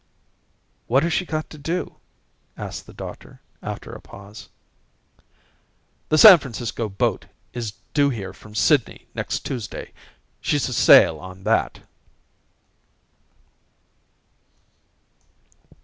"When 0.87 1.03
has 1.03 1.13
she 1.13 1.27
got 1.27 1.51
to 1.51 1.59
go?" 1.59 1.97
asked 2.57 2.87
the 2.87 2.93
doctor, 2.95 3.39
after 3.61 3.91
a 3.91 4.01
pause. 4.01 4.49
"The 6.09 6.17
San 6.17 6.39
Francisco 6.39 6.89
boat 6.89 7.27
is 7.53 7.73
due 7.93 8.09
here 8.09 8.33
from 8.33 8.55
Sydney 8.55 9.05
next 9.13 9.45
Tuesday. 9.45 9.93
She's 10.39 10.65
to 10.65 10.73
sail 10.73 11.19
on 11.19 11.43
that." 11.43 11.81